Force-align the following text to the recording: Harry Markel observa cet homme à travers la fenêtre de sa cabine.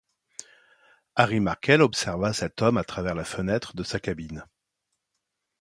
Harry 1.15 1.39
Markel 1.39 1.83
observa 1.83 2.33
cet 2.33 2.63
homme 2.63 2.77
à 2.79 2.83
travers 2.83 3.13
la 3.13 3.23
fenêtre 3.23 3.75
de 3.75 3.83
sa 3.83 3.99
cabine. 3.99 4.47